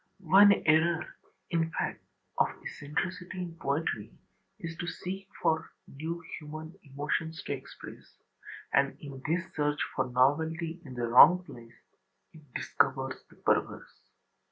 [0.33, 1.15] One error,
[1.51, 2.01] in fact,
[2.39, 4.11] of eccentricity in poetry
[4.59, 8.15] is to seek for new human emotions to express:
[8.73, 11.75] and in this search for novelty in the wrong place
[12.33, 13.99] it discovers the perverse.